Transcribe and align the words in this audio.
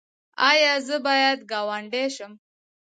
ایا 0.49 0.73
زه 0.87 0.95
باید 1.05 1.39
ګاونډی 1.51 2.05
شم؟ 2.15 2.33